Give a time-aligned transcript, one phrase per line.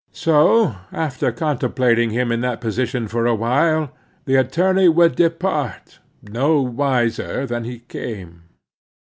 [0.13, 3.89] So after contemplating him in that position for a time,
[4.25, 8.41] the attorney would depart, no wiser than he came.